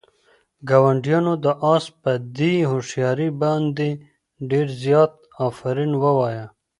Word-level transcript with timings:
ګاونډیانو 0.69 1.33
د 1.45 1.45
آس 1.73 1.85
په 2.01 2.11
دې 2.37 2.53
هوښیارۍ 2.69 3.29
باندې 3.41 3.89
ډېر 4.49 4.67
زیات 4.83 5.13
آفرین 5.47 5.91
ووایه. 6.03 6.45